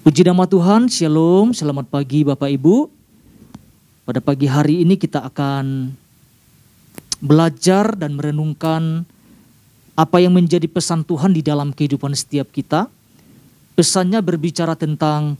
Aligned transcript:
Puji 0.00 0.24
nama 0.24 0.48
Tuhan, 0.48 0.88
Shalom, 0.88 1.52
selamat 1.52 1.92
pagi 1.92 2.24
Bapak 2.24 2.48
Ibu. 2.48 2.88
Pada 4.08 4.16
pagi 4.24 4.48
hari 4.48 4.80
ini 4.80 4.96
kita 4.96 5.20
akan 5.28 5.92
belajar 7.20 7.92
dan 8.00 8.16
merenungkan 8.16 9.04
apa 9.92 10.16
yang 10.24 10.32
menjadi 10.32 10.64
pesan 10.72 11.04
Tuhan 11.04 11.36
di 11.36 11.44
dalam 11.44 11.76
kehidupan 11.76 12.16
setiap 12.16 12.48
kita. 12.48 12.88
Pesannya 13.76 14.24
berbicara 14.24 14.72
tentang 14.72 15.36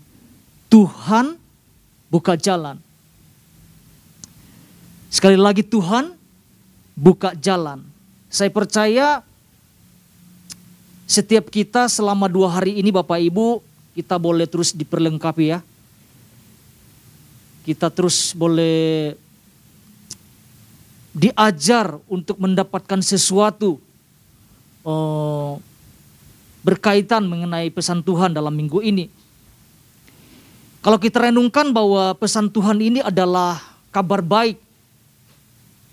Tuhan 0.69 1.41
buka 2.13 2.37
jalan. 2.37 2.77
Sekali 5.09 5.41
lagi 5.41 5.65
Tuhan 5.65 6.13
buka 7.01 7.33
jalan. 7.33 7.81
Saya 8.29 8.53
percaya 8.53 9.25
setiap 11.09 11.49
kita 11.49 11.89
selama 11.89 12.29
dua 12.29 12.61
hari 12.61 12.77
ini 12.77 12.93
Bapak 12.93 13.25
Ibu 13.25 13.70
kita 14.01 14.17
boleh 14.17 14.49
terus 14.49 14.73
diperlengkapi 14.73 15.45
ya. 15.53 15.61
Kita 17.69 17.93
terus 17.93 18.33
boleh 18.33 19.13
diajar 21.13 22.01
untuk 22.09 22.41
mendapatkan 22.41 23.05
sesuatu 23.05 23.77
oh, 24.89 25.61
berkaitan 26.65 27.29
mengenai 27.29 27.69
pesan 27.69 28.01
Tuhan 28.01 28.33
dalam 28.33 28.57
minggu 28.57 28.81
ini. 28.81 29.13
Kalau 30.81 30.97
kita 30.97 31.29
renungkan 31.29 31.77
bahwa 31.77 32.17
pesan 32.17 32.49
Tuhan 32.49 32.81
ini 32.81 33.05
adalah 33.05 33.61
kabar 33.93 34.25
baik. 34.25 34.57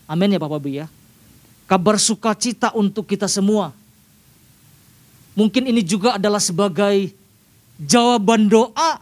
Amin 0.07 0.31
ya 0.31 0.39
Bapak 0.39 0.63
Ibu 0.63 0.69
ya. 0.71 0.87
Kabar 1.67 1.99
sukacita 1.99 2.71
untuk 2.71 3.03
kita 3.03 3.27
semua. 3.27 3.75
Mungkin 5.35 5.67
ini 5.67 5.83
juga 5.83 6.15
adalah 6.15 6.39
sebagai 6.39 7.11
jawaban 7.81 8.49
doa 8.49 9.01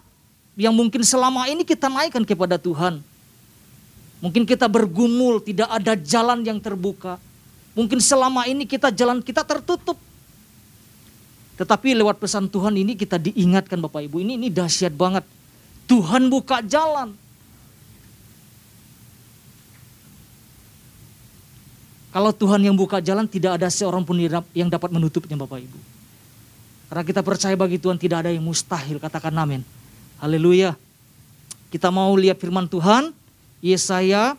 yang 0.55 0.75
mungkin 0.75 1.03
selama 1.03 1.47
ini 1.51 1.63
kita 1.63 1.87
naikkan 1.87 2.23
kepada 2.23 2.59
Tuhan. 2.59 2.99
Mungkin 4.23 4.47
kita 4.47 4.65
bergumul, 4.71 5.43
tidak 5.43 5.67
ada 5.69 5.93
jalan 5.99 6.41
yang 6.43 6.59
terbuka. 6.59 7.19
Mungkin 7.75 7.99
selama 7.99 8.47
ini 8.47 8.63
kita 8.63 8.87
jalan 8.89 9.19
kita 9.19 9.43
tertutup. 9.43 9.99
Tetapi 11.59 11.95
lewat 11.95 12.19
pesan 12.19 12.47
Tuhan 12.51 12.75
ini 12.75 12.95
kita 12.95 13.19
diingatkan 13.19 13.79
Bapak 13.79 14.07
Ibu, 14.07 14.23
ini 14.23 14.39
ini 14.39 14.47
dahsyat 14.51 14.95
banget. 14.95 15.23
Tuhan 15.87 16.27
buka 16.31 16.63
jalan. 16.63 17.15
Kalau 22.15 22.31
Tuhan 22.31 22.63
yang 22.63 22.75
buka 22.79 23.03
jalan 23.03 23.27
tidak 23.27 23.59
ada 23.59 23.67
seorang 23.67 24.07
pun 24.07 24.15
yang 24.55 24.71
dapat 24.71 24.87
menutupnya 24.87 25.35
Bapak 25.35 25.59
Ibu. 25.59 25.94
Karena 26.85 27.03
kita 27.03 27.21
percaya 27.25 27.55
bagi 27.57 27.81
Tuhan 27.81 27.97
tidak 27.97 28.25
ada 28.25 28.31
yang 28.31 28.45
mustahil, 28.45 29.01
katakan 29.01 29.33
amin. 29.33 29.65
Haleluya. 30.21 30.77
Kita 31.73 31.89
mau 31.89 32.13
lihat 32.13 32.37
firman 32.37 32.69
Tuhan, 32.69 33.09
Yesaya 33.57 34.37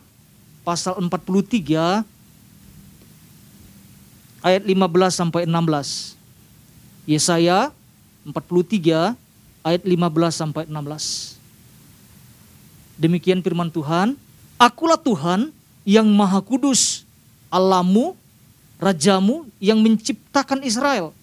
pasal 0.63 0.95
43 0.95 2.07
ayat 4.39 4.63
15 4.63 5.19
sampai 5.19 5.43
16. 5.43 6.15
Yesaya 7.03 7.71
43 8.23 9.15
ayat 9.67 9.83
15 9.83 10.31
sampai 10.31 10.63
16. 10.67 11.35
Demikian 12.97 13.43
firman 13.43 13.69
Tuhan, 13.69 14.15
Akulah 14.57 14.97
Tuhan 14.97 15.51
yang 15.85 16.07
maha 16.09 16.41
kudus, 16.41 17.05
Allahmu, 17.51 18.17
Rajamu 18.77 19.49
yang 19.57 19.81
menciptakan 19.81 20.61
Israel 20.61 21.16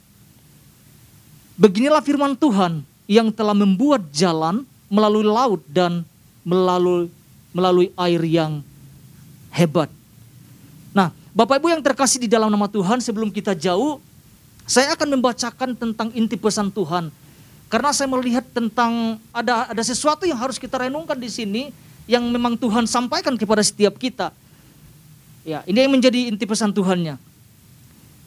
Beginilah 1.54 2.02
firman 2.02 2.34
Tuhan 2.34 2.82
yang 3.06 3.30
telah 3.30 3.54
membuat 3.54 4.10
jalan 4.10 4.66
melalui 4.90 5.22
laut 5.22 5.62
dan 5.70 6.02
melalui 6.42 7.06
melalui 7.54 7.94
air 7.94 8.22
yang 8.26 8.58
hebat. 9.54 9.86
Nah, 10.90 11.14
Bapak 11.30 11.62
Ibu 11.62 11.70
yang 11.70 11.82
terkasih 11.82 12.26
di 12.26 12.28
dalam 12.30 12.50
nama 12.50 12.66
Tuhan, 12.66 12.98
sebelum 12.98 13.30
kita 13.30 13.54
jauh, 13.54 14.02
saya 14.66 14.98
akan 14.98 15.18
membacakan 15.18 15.78
tentang 15.78 16.10
inti 16.10 16.34
pesan 16.34 16.74
Tuhan. 16.74 17.14
Karena 17.70 17.90
saya 17.94 18.10
melihat 18.10 18.42
tentang 18.50 19.18
ada 19.30 19.70
ada 19.70 19.82
sesuatu 19.82 20.26
yang 20.26 20.38
harus 20.38 20.58
kita 20.58 20.78
renungkan 20.86 21.18
di 21.18 21.30
sini 21.30 21.62
yang 22.10 22.22
memang 22.28 22.58
Tuhan 22.58 22.84
sampaikan 22.90 23.38
kepada 23.38 23.62
setiap 23.62 23.94
kita. 23.94 24.34
Ya, 25.46 25.62
ini 25.70 25.86
yang 25.86 25.92
menjadi 25.94 26.30
inti 26.30 26.44
pesan 26.46 26.74
Tuhannya. 26.74 27.14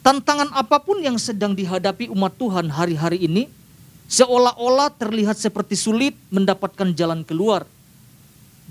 Tantangan 0.08 0.48
apa 0.56 0.80
pun 0.80 1.04
yang 1.04 1.20
sedang 1.20 1.52
dihadapi 1.52 2.08
umat 2.08 2.32
Tuhan 2.40 2.72
hari-hari 2.72 3.28
ini, 3.28 3.44
seolah-olah 4.08 4.88
terlihat 4.96 5.36
seperti 5.36 5.76
sulit 5.76 6.16
mendapatkan 6.32 6.96
jalan 6.96 7.20
keluar. 7.28 7.68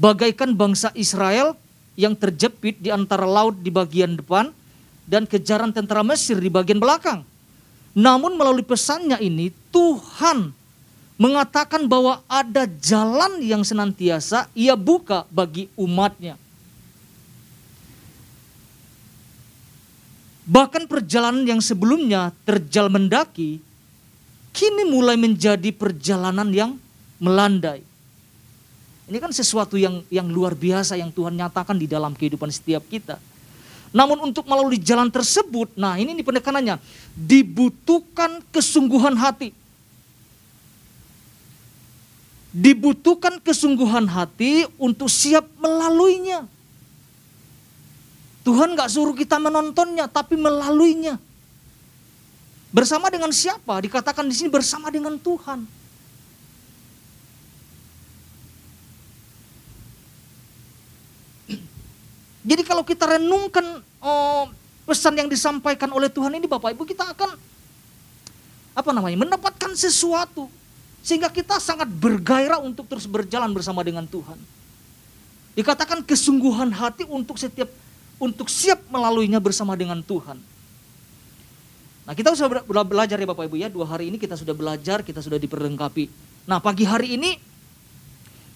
Bagaikan 0.02 0.58
bangsa 0.58 0.90
Israel 0.98 1.53
yang 1.94 2.18
terjepit 2.18 2.81
di 2.81 2.90
antara 2.90 3.30
laut 3.30 3.53
di 3.62 3.70
bagian 3.70 4.18
depan 4.18 4.50
dan 5.06 5.30
kejaran 5.30 5.70
tentara 5.70 6.02
Mesir 6.02 6.42
di 6.42 6.50
bagian 6.50 6.81
belakang. 6.81 7.22
Namun 7.94 8.34
melalui 8.34 8.66
pesannya 8.66 9.22
ini 9.22 9.54
Tuhan 9.69 10.50
mengatakan 11.22 11.86
bahwa 11.86 12.25
ada 12.25 12.66
jalan 12.81 13.46
yang 13.46 13.62
senantiasa 13.62 14.50
ia 14.58 14.74
buka 14.74 15.30
bagi 15.30 15.69
umatnya. 15.78 16.34
Bahkan 20.47 20.88
perjalanan 20.88 21.44
yang 21.44 21.59
sebelumnya 21.59 22.31
terjal 22.47 22.88
mendaki, 22.88 23.59
kini 24.56 24.88
mulai 24.88 25.19
menjadi 25.19 25.75
perjalanan 25.75 26.47
yang 26.56 26.72
melandai. 27.19 27.84
Ini 29.12 29.18
kan 29.19 29.36
sesuatu 29.36 29.75
yang 29.75 30.03
yang 30.07 30.28
luar 30.31 30.56
biasa 30.56 30.96
yang 30.96 31.12
Tuhan 31.12 31.36
nyatakan 31.36 31.75
di 31.75 31.88
dalam 31.88 32.16
kehidupan 32.16 32.47
setiap 32.47 32.84
kita. 32.88 33.19
Namun 33.96 34.31
untuk 34.31 34.44
melalui 34.47 34.80
jalan 34.80 35.07
tersebut, 35.07 35.72
nah 35.80 35.96
ini, 35.96 36.12
ini 36.12 36.24
penekanannya, 36.24 36.75
dibutuhkan 37.16 38.44
kesungguhan 38.52 39.16
hati. 39.16 39.56
Dibutuhkan 42.52 43.40
kesungguhan 43.40 44.07
hati 44.12 44.68
untuk 44.75 45.07
siap 45.07 45.47
melaluinya. 45.59 46.47
Tuhan 48.47 48.80
gak 48.80 48.88
suruh 48.88 49.12
kita 49.12 49.35
menontonnya, 49.44 50.08
tapi 50.08 50.40
melaluinya. 50.40 51.19
Bersama 52.72 53.12
dengan 53.12 53.28
siapa? 53.35 53.84
Dikatakan 53.84 54.24
di 54.24 54.31
sini 54.31 54.47
bersama 54.47 54.88
dengan 54.88 55.19
Tuhan. 55.19 55.68
Jadi 62.47 62.63
kalau 62.63 62.88
kita 62.88 63.19
renungkan 63.19 63.84
oh, 64.00 64.47
pesan 64.88 65.19
yang 65.19 65.28
disampaikan 65.28 65.91
oleh 65.91 66.07
Tuhan 66.07 66.31
ini 66.31 66.47
Bapak 66.47 66.72
Ibu 66.72 66.88
kita 66.88 67.03
akan 67.12 67.36
apa 68.72 68.90
namanya 68.96 69.19
mendapatkan 69.28 69.75
sesuatu 69.75 70.47
sehingga 71.03 71.28
kita 71.28 71.59
sangat 71.59 71.91
bergairah 71.91 72.63
untuk 72.63 72.88
terus 72.88 73.03
berjalan 73.03 73.52
bersama 73.52 73.84
dengan 73.84 74.07
Tuhan. 74.07 74.40
Dikatakan 75.59 76.07
kesungguhan 76.07 76.72
hati 76.72 77.03
untuk 77.12 77.36
setiap 77.36 77.68
untuk 78.17 78.50
siap 78.50 78.81
melaluinya 78.89 79.38
bersama 79.38 79.78
dengan 79.78 80.01
Tuhan. 80.01 80.38
Nah 82.07 82.13
kita 82.16 82.33
sudah 82.33 82.63
belajar 82.88 83.19
ya 83.19 83.28
Bapak 83.28 83.51
Ibu 83.51 83.55
ya, 83.59 83.67
dua 83.67 83.83
hari 83.83 84.07
ini 84.09 84.17
kita 84.17 84.39
sudah 84.39 84.55
belajar, 84.55 85.03
kita 85.03 85.19
sudah 85.19 85.35
diperlengkapi. 85.35 86.07
Nah 86.47 86.57
pagi 86.63 86.88
hari 86.88 87.19
ini 87.19 87.35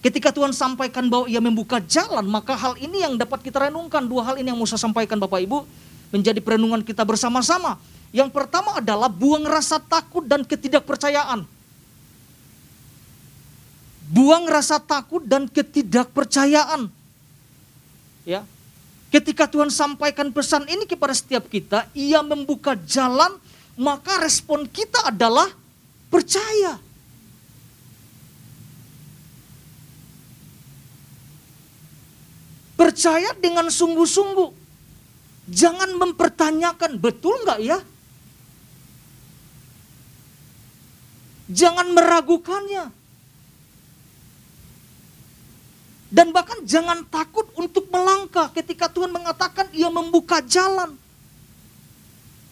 ketika 0.00 0.32
Tuhan 0.32 0.50
sampaikan 0.56 1.06
bahwa 1.06 1.28
ia 1.28 1.38
membuka 1.38 1.78
jalan, 1.78 2.24
maka 2.26 2.56
hal 2.56 2.74
ini 2.80 3.04
yang 3.04 3.14
dapat 3.14 3.44
kita 3.44 3.68
renungkan, 3.68 4.02
dua 4.08 4.24
hal 4.26 4.40
ini 4.40 4.50
yang 4.50 4.58
mau 4.58 4.66
saya 4.66 4.80
sampaikan 4.80 5.20
Bapak 5.20 5.44
Ibu, 5.44 5.62
menjadi 6.10 6.40
perenungan 6.42 6.82
kita 6.82 7.04
bersama-sama. 7.06 7.78
Yang 8.12 8.28
pertama 8.32 8.76
adalah 8.80 9.08
buang 9.08 9.44
rasa 9.48 9.80
takut 9.80 10.24
dan 10.24 10.44
ketidakpercayaan. 10.44 11.48
Buang 14.12 14.44
rasa 14.44 14.76
takut 14.76 15.24
dan 15.24 15.48
ketidakpercayaan. 15.48 16.92
Ya, 18.28 18.44
Ketika 19.12 19.44
Tuhan 19.44 19.68
sampaikan 19.68 20.32
pesan 20.32 20.64
ini 20.72 20.88
kepada 20.88 21.12
setiap 21.12 21.44
kita, 21.52 21.84
ia 21.92 22.24
membuka 22.24 22.72
jalan, 22.72 23.36
maka 23.76 24.16
respon 24.24 24.64
kita 24.64 25.12
adalah 25.12 25.52
percaya. 26.08 26.80
Percaya 32.72 33.36
dengan 33.36 33.68
sungguh-sungguh. 33.68 34.48
Jangan 35.52 35.92
mempertanyakan, 35.92 36.96
betul 36.96 37.36
nggak 37.44 37.60
ya? 37.60 37.84
Jangan 41.52 41.92
meragukannya. 41.92 43.01
Dan 46.12 46.28
bahkan 46.28 46.60
jangan 46.68 47.00
takut 47.08 47.48
untuk 47.56 47.88
melangkah 47.88 48.52
ketika 48.52 48.84
Tuhan 48.92 49.08
mengatakan 49.08 49.72
ia 49.72 49.88
membuka 49.88 50.44
jalan. 50.44 50.92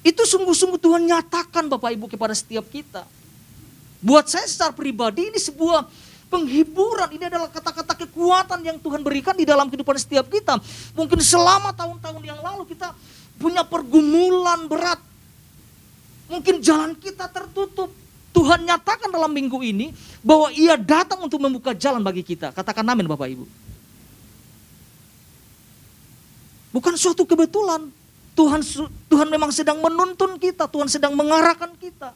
Itu 0.01 0.25
sungguh-sungguh 0.25 0.81
Tuhan 0.81 1.05
nyatakan 1.05 1.69
Bapak 1.69 1.93
Ibu 1.93 2.09
kepada 2.09 2.33
setiap 2.33 2.65
kita. 2.73 3.05
Buat 4.01 4.33
saya 4.33 4.49
secara 4.49 4.73
pribadi 4.73 5.29
ini 5.29 5.37
sebuah 5.37 5.85
penghiburan. 6.33 7.13
Ini 7.13 7.29
adalah 7.29 7.53
kata-kata 7.53 8.01
kekuatan 8.09 8.65
yang 8.65 8.81
Tuhan 8.81 9.05
berikan 9.05 9.37
di 9.37 9.45
dalam 9.45 9.69
kehidupan 9.69 10.01
setiap 10.01 10.33
kita. 10.33 10.57
Mungkin 10.97 11.21
selama 11.21 11.77
tahun-tahun 11.77 12.23
yang 12.25 12.41
lalu 12.41 12.65
kita 12.65 12.97
punya 13.37 13.61
pergumulan 13.61 14.65
berat. 14.73 15.05
Mungkin 16.33 16.65
jalan 16.65 16.97
kita 16.97 17.29
tertutup. 17.29 17.93
Tuhan 18.31 18.63
nyatakan 18.63 19.11
dalam 19.11 19.31
minggu 19.35 19.59
ini 19.59 19.91
bahwa 20.23 20.55
ia 20.55 20.79
datang 20.79 21.19
untuk 21.27 21.43
membuka 21.43 21.75
jalan 21.75 21.99
bagi 21.99 22.23
kita. 22.23 22.55
Katakan 22.55 22.87
amin 22.87 23.11
Bapak 23.11 23.27
Ibu. 23.27 23.45
Bukan 26.71 26.95
suatu 26.95 27.27
kebetulan. 27.27 27.91
Tuhan 28.39 28.63
Tuhan 29.11 29.29
memang 29.29 29.51
sedang 29.51 29.83
menuntun 29.83 30.39
kita, 30.39 30.71
Tuhan 30.71 30.87
sedang 30.87 31.13
mengarahkan 31.19 31.75
kita 31.77 32.15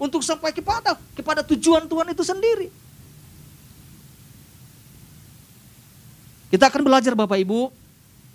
untuk 0.00 0.24
sampai 0.24 0.50
kepada 0.50 0.96
kepada 1.12 1.44
tujuan 1.44 1.84
Tuhan 1.86 2.08
itu 2.10 2.24
sendiri. 2.24 2.72
Kita 6.48 6.68
akan 6.68 6.82
belajar 6.84 7.12
Bapak 7.12 7.36
Ibu 7.40 7.72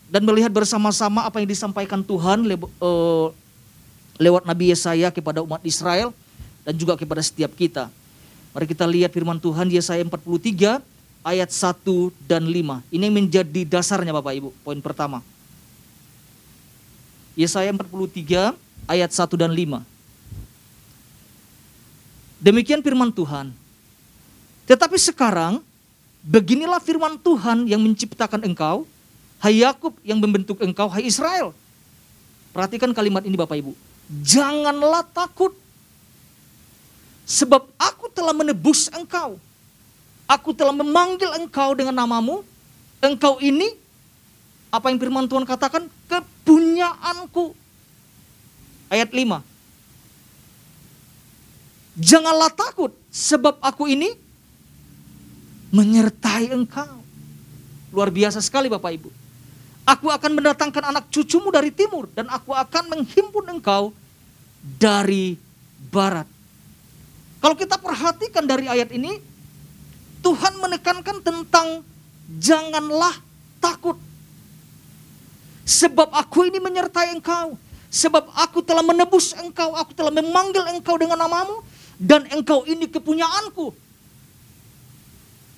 dan 0.07 0.23
melihat 0.23 0.53
bersama-sama 0.53 1.25
apa 1.25 1.41
yang 1.41 1.49
disampaikan 1.49 1.99
Tuhan 2.05 2.45
eh, 2.47 3.27
lewat 4.17 4.47
Nabi 4.47 4.71
Yesaya 4.71 5.11
kepada 5.11 5.43
umat 5.43 5.61
Israel 5.65 6.13
dan 6.67 6.75
juga 6.75 6.99
kepada 6.99 7.23
setiap 7.23 7.55
kita. 7.55 7.87
Mari 8.51 8.67
kita 8.67 8.83
lihat 8.83 9.15
firman 9.15 9.39
Tuhan 9.39 9.71
Yesaya 9.71 10.03
43 10.03 10.83
ayat 11.23 11.47
1 11.47 12.11
dan 12.27 12.43
5. 12.43 12.83
Ini 12.91 13.07
menjadi 13.07 13.61
dasarnya 13.63 14.11
Bapak 14.11 14.35
Ibu, 14.35 14.51
poin 14.67 14.75
pertama. 14.83 15.23
Yesaya 17.39 17.71
43 17.71 18.51
ayat 18.83 19.11
1 19.15 19.39
dan 19.39 19.55
5. 19.55 19.79
Demikian 22.43 22.83
firman 22.83 23.15
Tuhan. 23.15 23.55
Tetapi 24.67 24.99
sekarang 24.99 25.63
beginilah 26.19 26.83
firman 26.83 27.15
Tuhan 27.15 27.63
yang 27.63 27.79
menciptakan 27.79 28.43
engkau, 28.43 28.83
hai 29.39 29.63
Yakub 29.63 29.95
yang 30.03 30.19
membentuk 30.19 30.59
engkau, 30.59 30.91
hai 30.91 31.07
Israel. 31.07 31.55
Perhatikan 32.51 32.91
kalimat 32.91 33.23
ini 33.23 33.39
Bapak 33.39 33.55
Ibu. 33.55 33.71
Janganlah 34.27 35.07
takut. 35.07 35.55
Sebab 37.27 37.67
aku 37.75 38.07
telah 38.07 38.31
menebus 38.31 38.87
engkau. 38.95 39.35
Aku 40.23 40.55
telah 40.55 40.71
memanggil 40.71 41.27
engkau 41.35 41.75
dengan 41.75 41.91
namamu. 41.91 42.39
Engkau 43.03 43.35
ini 43.43 43.75
apa 44.71 44.87
yang 44.87 44.99
firman 44.99 45.27
Tuhan 45.27 45.43
katakan? 45.43 45.91
Kepunyaanku. 46.07 47.51
Ayat 48.87 49.11
5. 49.11 49.43
Janganlah 51.99 52.53
takut 52.53 52.95
sebab 53.11 53.59
aku 53.59 53.91
ini 53.91 54.15
menyertai 55.75 56.55
engkau. 56.55 57.03
Luar 57.91 58.07
biasa 58.07 58.39
sekali 58.39 58.71
Bapak 58.71 58.91
Ibu. 58.95 59.09
Aku 59.87 60.11
akan 60.11 60.31
mendatangkan 60.35 60.83
anak 60.95 61.11
cucumu 61.11 61.51
dari 61.51 61.71
timur 61.71 62.07
dan 62.11 62.27
aku 62.31 62.51
akan 62.51 62.91
menghimpun 62.91 63.51
engkau 63.51 63.95
dari 64.59 65.39
barat. 65.91 66.36
Kalau 67.37 67.55
kita 67.55 67.77
perhatikan 67.77 68.43
dari 68.45 68.65
ayat 68.65 68.89
ini, 68.89 69.21
Tuhan 70.25 70.57
menekankan 70.57 71.21
tentang 71.21 71.85
janganlah 72.41 73.13
takut. 73.61 73.95
Sebab 75.67 76.09
aku 76.15 76.47
ini 76.49 76.57
menyertai 76.57 77.13
engkau. 77.13 77.59
Sebab 77.87 78.31
aku 78.35 78.59
telah 78.65 78.83
menebus 78.83 79.31
engkau, 79.37 79.75
aku 79.77 79.95
telah 79.95 80.11
memanggil 80.11 80.65
engkau 80.73 80.97
dengan 80.97 81.19
namamu. 81.19 81.61
Dan 81.97 82.29
engkau 82.29 82.65
ini 82.65 82.85
kepunyaanku. 82.89 83.73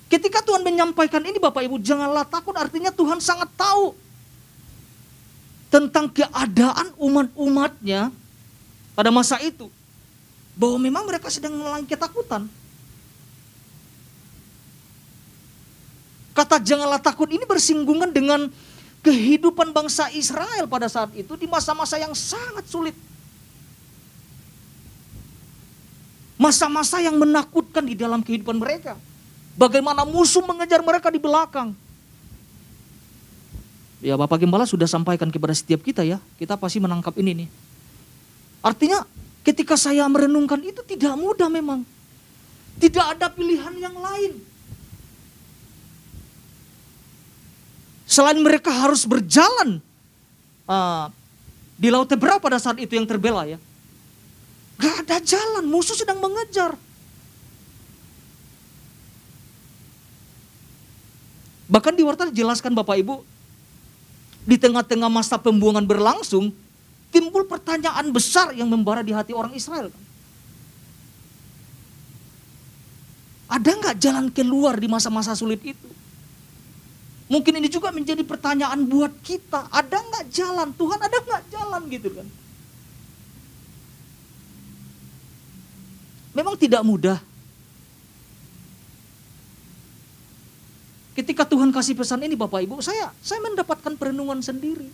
Ketika 0.09 0.41
Tuhan 0.41 0.65
menyampaikan 0.65 1.21
ini 1.21 1.37
Bapak 1.37 1.61
Ibu 1.69 1.77
janganlah 1.83 2.25
takut 2.25 2.57
artinya 2.57 2.89
Tuhan 2.89 3.21
sangat 3.21 3.49
tahu. 3.53 3.93
Tentang 5.69 6.09
keadaan 6.09 6.97
umat-umatnya 6.97 8.09
pada 8.97 9.13
masa 9.13 9.37
itu. 9.45 9.69
Bahwa 10.59 10.75
memang 10.75 11.07
mereka 11.07 11.31
sedang 11.31 11.55
mengalami 11.55 11.87
ketakutan. 11.87 12.51
Kata 16.35 16.59
janganlah 16.59 16.99
takut 16.99 17.31
ini 17.31 17.47
bersinggungan 17.47 18.11
dengan 18.11 18.51
kehidupan 18.99 19.71
bangsa 19.71 20.11
Israel 20.11 20.67
pada 20.67 20.91
saat 20.91 21.15
itu 21.15 21.35
di 21.39 21.47
masa-masa 21.47 21.95
yang 21.95 22.11
sangat 22.11 22.67
sulit. 22.67 22.95
Masa-masa 26.39 27.03
yang 27.03 27.19
menakutkan 27.19 27.83
di 27.83 27.95
dalam 27.95 28.23
kehidupan 28.23 28.55
mereka. 28.55 28.95
Bagaimana 29.59 30.07
musuh 30.07 30.39
mengejar 30.43 30.79
mereka 30.79 31.11
di 31.11 31.19
belakang. 31.19 31.75
Ya 33.99 34.15
Bapak 34.15 34.39
Gembala 34.39 34.63
sudah 34.63 34.87
sampaikan 34.87 35.27
kepada 35.27 35.51
setiap 35.51 35.83
kita 35.83 36.07
ya. 36.07 36.23
Kita 36.39 36.55
pasti 36.55 36.79
menangkap 36.79 37.11
ini 37.19 37.43
nih. 37.43 37.49
Artinya 38.63 39.03
ketika 39.43 39.79
saya 39.79 40.05
merenungkan 40.09 40.59
itu 40.63 40.81
tidak 40.83 41.15
mudah 41.15 41.47
memang. 41.47 41.83
Tidak 42.79 43.05
ada 43.17 43.27
pilihan 43.27 43.75
yang 43.75 43.95
lain. 43.95 44.39
Selain 48.09 48.39
mereka 48.39 48.73
harus 48.73 49.05
berjalan 49.05 49.83
uh, 50.65 51.11
di 51.77 51.93
Laut 51.93 52.09
Tebra 52.09 52.41
pada 52.41 52.57
saat 52.57 52.79
itu 52.81 52.95
yang 52.97 53.05
terbela 53.05 53.45
ya. 53.45 53.61
Gak 54.79 55.05
ada 55.05 55.17
jalan, 55.19 55.67
musuh 55.67 55.93
sedang 55.93 56.23
mengejar. 56.23 56.73
Bahkan 61.69 61.93
di 61.93 62.01
Warta 62.01 62.31
dijelaskan 62.33 62.73
Bapak 62.73 62.97
Ibu, 62.97 63.21
di 64.41 64.57
tengah-tengah 64.57 65.11
masa 65.11 65.37
pembuangan 65.37 65.85
berlangsung, 65.85 66.49
timbul 67.09 67.45
pertanyaan 67.45 68.09
besar 68.13 68.53
yang 68.53 68.69
membara 68.69 69.01
di 69.01 69.13
hati 69.13 69.33
orang 69.33 69.53
Israel. 69.53 69.89
Ada 73.49 73.69
nggak 73.73 73.97
jalan 73.97 74.25
keluar 74.29 74.77
di 74.77 74.85
masa-masa 74.85 75.33
sulit 75.33 75.61
itu? 75.65 75.89
Mungkin 77.29 77.61
ini 77.61 77.69
juga 77.69 77.89
menjadi 77.93 78.21
pertanyaan 78.25 78.85
buat 78.85 79.13
kita. 79.21 79.69
Ada 79.69 79.97
nggak 80.01 80.25
jalan? 80.33 80.69
Tuhan 80.73 80.99
ada 81.01 81.17
nggak 81.17 81.43
jalan 81.49 81.81
gitu 81.89 82.09
kan? 82.13 82.27
Memang 86.33 86.55
tidak 86.57 86.81
mudah. 86.85 87.17
Ketika 91.17 91.43
Tuhan 91.43 91.73
kasih 91.73 91.97
pesan 91.97 92.23
ini 92.23 92.37
Bapak 92.37 92.63
Ibu, 92.63 92.79
saya 92.85 93.11
saya 93.19 93.41
mendapatkan 93.43 93.97
perenungan 93.97 94.39
sendiri. 94.39 94.87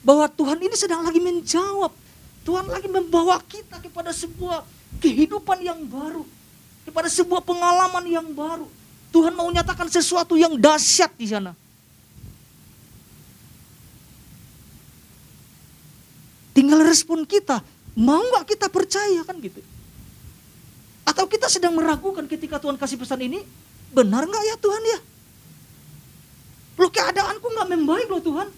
Bahwa 0.00 0.26
Tuhan 0.28 0.58
ini 0.60 0.76
sedang 0.76 1.04
lagi 1.04 1.20
menjawab. 1.20 1.92
Tuhan 2.40 2.66
lagi 2.72 2.88
membawa 2.88 3.36
kita 3.44 3.78
kepada 3.84 4.10
sebuah 4.16 4.64
kehidupan 4.98 5.60
yang 5.60 5.80
baru. 5.84 6.24
Kepada 6.88 7.06
sebuah 7.12 7.44
pengalaman 7.44 8.04
yang 8.08 8.26
baru 8.32 8.66
Tuhan 9.10 9.34
mau 9.34 9.50
nyatakan 9.50 9.90
sesuatu 9.90 10.38
yang 10.38 10.54
dahsyat 10.54 11.10
di 11.18 11.26
sana. 11.26 11.52
Tinggal 16.54 16.82
respon 16.86 17.26
kita, 17.26 17.62
mau 17.98 18.22
nggak 18.22 18.54
kita 18.54 18.66
percaya 18.70 19.22
kan 19.26 19.38
gitu? 19.42 19.58
Atau 21.02 21.26
kita 21.26 21.50
sedang 21.50 21.74
meragukan 21.74 22.26
ketika 22.30 22.62
Tuhan 22.62 22.78
kasih 22.78 22.98
pesan 23.02 23.18
ini, 23.26 23.42
benar 23.90 24.26
nggak 24.26 24.44
ya 24.46 24.56
Tuhan 24.58 24.82
ya? 24.82 24.98
Lo 26.78 26.86
keadaanku 26.86 27.46
nggak 27.50 27.68
membaik 27.74 28.06
loh 28.06 28.22
Tuhan. 28.22 28.48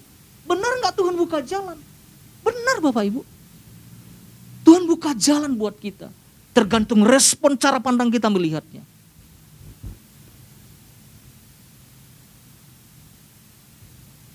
Benar 0.47 0.73
nggak 0.83 0.95
Tuhan 0.99 1.15
buka 1.15 1.39
jalan? 1.43 1.79
Benar 2.43 2.77
Bapak 2.83 3.05
Ibu. 3.07 3.23
Tuhan 4.63 4.87
buka 4.87 5.15
jalan 5.15 5.55
buat 5.55 5.75
kita. 5.79 6.11
Tergantung 6.53 7.03
respon 7.03 7.57
cara 7.57 7.81
pandang 7.81 8.13
kita 8.13 8.29
melihatnya. 8.29 8.85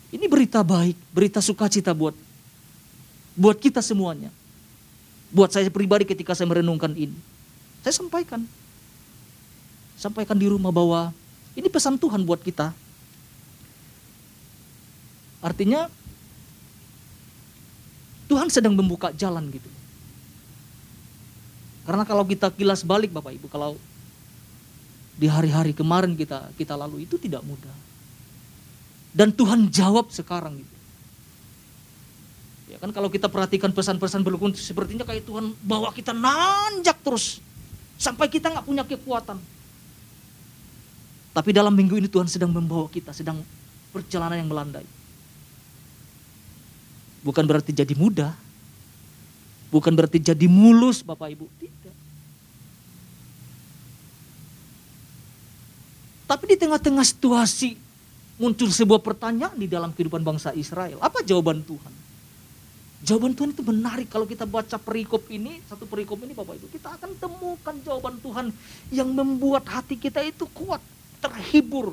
Ini 0.08 0.26
berita 0.26 0.66
baik, 0.66 0.98
berita 1.14 1.44
sukacita 1.44 1.94
buat 1.94 2.16
buat 3.38 3.60
kita 3.62 3.86
semuanya. 3.86 4.34
Buat 5.30 5.54
saya 5.54 5.70
pribadi 5.70 6.08
ketika 6.08 6.34
saya 6.34 6.50
merenungkan 6.50 6.96
ini. 6.98 7.14
Saya 7.86 7.94
sampaikan. 8.02 8.48
Sampaikan 10.00 10.40
di 10.40 10.50
rumah 10.50 10.74
bahwa 10.74 11.14
ini 11.54 11.68
pesan 11.70 12.00
Tuhan 12.00 12.26
buat 12.26 12.42
kita. 12.42 12.74
Artinya 15.48 15.88
Tuhan 18.28 18.52
sedang 18.52 18.76
membuka 18.76 19.16
jalan 19.16 19.48
gitu. 19.48 19.72
Karena 21.88 22.04
kalau 22.04 22.28
kita 22.28 22.52
kilas 22.52 22.84
balik 22.84 23.16
Bapak 23.16 23.32
Ibu, 23.32 23.48
kalau 23.48 23.80
di 25.16 25.32
hari-hari 25.32 25.72
kemarin 25.72 26.20
kita 26.20 26.52
kita 26.60 26.76
lalu 26.76 27.08
itu 27.08 27.16
tidak 27.16 27.48
mudah. 27.48 27.72
Dan 29.16 29.32
Tuhan 29.32 29.72
jawab 29.72 30.12
sekarang 30.12 30.60
gitu. 30.60 30.76
Ya, 32.68 32.78
kan 32.84 32.92
kalau 32.92 33.08
kita 33.08 33.32
perhatikan 33.32 33.72
pesan-pesan 33.72 34.28
berlukun 34.28 34.52
sepertinya 34.52 35.08
kayak 35.08 35.24
Tuhan 35.24 35.56
bawa 35.64 35.96
kita 35.96 36.12
nanjak 36.12 37.00
terus 37.00 37.40
sampai 37.96 38.28
kita 38.28 38.52
nggak 38.52 38.68
punya 38.68 38.84
kekuatan. 38.84 39.40
Tapi 41.32 41.50
dalam 41.56 41.72
minggu 41.72 41.96
ini 41.96 42.12
Tuhan 42.12 42.28
sedang 42.28 42.52
membawa 42.52 42.92
kita, 42.92 43.16
sedang 43.16 43.40
perjalanan 43.96 44.44
yang 44.44 44.52
melandai. 44.52 44.97
Bukan 47.28 47.44
berarti 47.44 47.76
jadi 47.76 47.92
mudah, 47.92 48.32
bukan 49.68 49.92
berarti 49.92 50.24
jadi 50.24 50.48
mulus 50.48 51.04
Bapak 51.04 51.28
Ibu, 51.36 51.44
tidak. 51.60 51.96
Tapi 56.24 56.44
di 56.48 56.56
tengah-tengah 56.56 57.04
situasi 57.04 57.76
muncul 58.40 58.72
sebuah 58.72 59.04
pertanyaan 59.04 59.60
di 59.60 59.68
dalam 59.68 59.92
kehidupan 59.92 60.24
bangsa 60.24 60.56
Israel. 60.56 61.04
Apa 61.04 61.20
jawaban 61.20 61.60
Tuhan? 61.68 61.94
Jawaban 63.04 63.36
Tuhan 63.36 63.52
itu 63.52 63.62
menarik 63.62 64.08
kalau 64.08 64.24
kita 64.24 64.48
baca 64.48 64.80
perikop 64.80 65.28
ini, 65.28 65.60
satu 65.68 65.84
perikop 65.84 66.24
ini 66.24 66.32
Bapak 66.32 66.64
Ibu, 66.64 66.68
kita 66.72 66.96
akan 66.96 67.12
temukan 67.20 67.76
jawaban 67.84 68.16
Tuhan 68.24 68.56
yang 68.90 69.12
membuat 69.12 69.68
hati 69.68 70.00
kita 70.00 70.24
itu 70.24 70.48
kuat, 70.56 70.80
terhibur. 71.20 71.92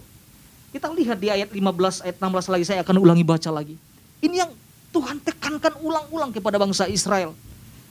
Kita 0.71 0.95
lihat 0.95 1.19
di 1.19 1.29
ayat 1.29 1.51
15, 1.51 2.07
ayat 2.07 2.17
16 2.23 2.55
lagi, 2.55 2.65
saya 2.71 2.81
akan 2.87 2.97
ulangi 3.03 3.27
baca 3.27 3.51
lagi. 3.51 3.77
Ini 4.25 4.47
yang 4.47 4.51
Tuhan 4.95 5.19
tekankan 5.19 5.75
ulang-ulang 5.83 6.31
kepada 6.31 6.55
bangsa 6.55 6.87
Israel. 6.87 7.35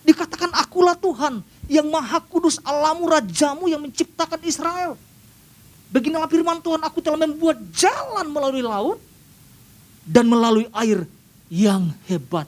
Dikatakan 0.08 0.56
akulah 0.56 0.96
Tuhan 0.96 1.44
yang 1.68 1.88
maha 1.92 2.24
kudus 2.24 2.64
Alamu 2.64 3.12
Rajamu 3.12 3.68
yang 3.68 3.84
menciptakan 3.84 4.40
Israel. 4.48 4.96
Beginilah 5.92 6.32
firman 6.32 6.64
Tuhan, 6.64 6.80
aku 6.82 7.04
telah 7.04 7.20
membuat 7.20 7.60
jalan 7.76 8.26
melalui 8.32 8.64
laut 8.64 8.98
dan 10.08 10.26
melalui 10.26 10.66
air 10.74 11.06
yang 11.52 11.92
hebat. 12.08 12.48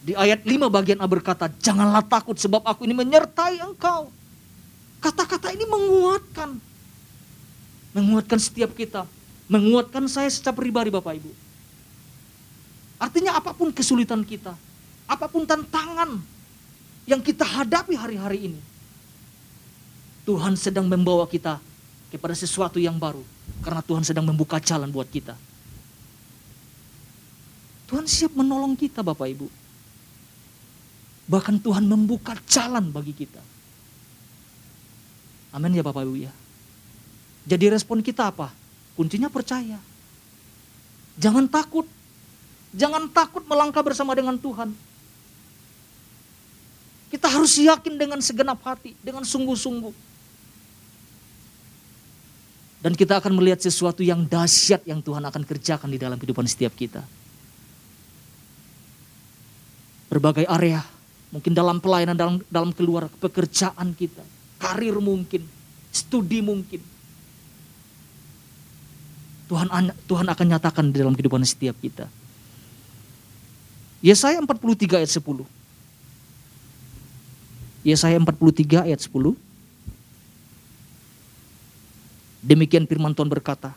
Di 0.00 0.12
ayat 0.16 0.44
5 0.44 0.68
bagian 0.68 1.00
A 1.00 1.06
berkata, 1.08 1.48
janganlah 1.60 2.04
takut 2.04 2.36
sebab 2.36 2.64
aku 2.64 2.84
ini 2.84 2.92
menyertai 2.92 3.60
engkau. 3.62 4.12
Kata-kata 5.00 5.52
ini 5.52 5.64
menguatkan. 5.64 6.60
Menguatkan 7.96 8.38
setiap 8.40 8.76
kita. 8.76 9.08
Menguatkan 9.48 10.04
saya 10.06 10.28
secara 10.28 10.56
pribadi 10.56 10.92
Bapak 10.92 11.16
Ibu. 11.20 11.30
Artinya 13.00 13.40
apa 13.40 13.56
pun 13.56 13.72
kesulitan 13.72 14.20
kita, 14.20 14.52
apa 15.08 15.26
pun 15.26 15.48
tantangan 15.48 16.20
yang 17.08 17.24
kita 17.24 17.48
hadapi 17.48 17.96
hari-hari 17.96 18.52
ini, 18.52 18.60
Tuhan 20.28 20.52
sedang 20.54 20.84
membawa 20.84 21.24
kita 21.24 21.56
kepada 22.12 22.36
sesuatu 22.36 22.76
yang 22.76 23.00
baru. 23.00 23.24
Karena 23.64 23.80
Tuhan 23.80 24.04
sedang 24.04 24.28
membuka 24.28 24.60
jalan 24.60 24.92
buat 24.92 25.08
kita. 25.08 25.32
Tuhan 27.90 28.06
siap 28.06 28.36
menolong 28.38 28.78
kita 28.78 29.02
Bapak 29.02 29.26
Ibu. 29.26 29.48
Bahkan 31.26 31.58
Tuhan 31.58 31.84
membuka 31.88 32.38
jalan 32.46 32.92
bagi 32.94 33.16
kita. 33.16 33.42
Amin 35.50 35.74
ya 35.74 35.82
Bapak 35.82 36.06
Ibu 36.06 36.14
ya. 36.20 36.32
Jadi 37.48 37.66
respon 37.66 37.98
kita 38.04 38.30
apa? 38.30 38.54
Kuncinya 38.94 39.26
percaya. 39.26 39.80
Jangan 41.18 41.50
takut. 41.50 41.88
Jangan 42.70 43.10
takut 43.10 43.42
melangkah 43.50 43.82
bersama 43.82 44.14
dengan 44.14 44.38
Tuhan. 44.38 44.70
Kita 47.10 47.26
harus 47.26 47.58
yakin 47.58 47.98
dengan 47.98 48.22
segenap 48.22 48.62
hati, 48.62 48.94
dengan 49.02 49.26
sungguh-sungguh. 49.26 49.90
Dan 52.80 52.94
kita 52.94 53.18
akan 53.18 53.34
melihat 53.36 53.60
sesuatu 53.60 54.00
yang 54.00 54.24
dahsyat 54.24 54.86
yang 54.86 55.02
Tuhan 55.02 55.20
akan 55.20 55.42
kerjakan 55.44 55.90
di 55.90 55.98
dalam 55.98 56.16
kehidupan 56.16 56.46
setiap 56.46 56.72
kita. 56.78 57.02
Berbagai 60.08 60.46
area, 60.46 60.80
mungkin 61.34 61.52
dalam 61.52 61.82
pelayanan, 61.82 62.16
dalam, 62.16 62.36
dalam 62.46 62.70
keluar 62.70 63.10
pekerjaan 63.20 63.92
kita, 63.92 64.22
karir 64.62 64.96
mungkin, 65.02 65.44
studi 65.90 66.40
mungkin. 66.40 66.80
Tuhan 69.50 69.66
Tuhan 70.06 70.26
akan 70.30 70.46
nyatakan 70.46 70.94
di 70.94 71.02
dalam 71.02 71.18
kehidupan 71.18 71.42
setiap 71.42 71.74
kita. 71.82 72.06
Yesaya 74.00 74.40
43 74.40 75.04
ayat 75.04 75.12
10. 75.12 75.44
Yesaya 77.84 78.16
43 78.16 78.88
ayat 78.88 79.00
10. 79.00 79.36
Demikian 82.40 82.88
firman 82.88 83.12
Tuhan 83.12 83.28
berkata, 83.28 83.76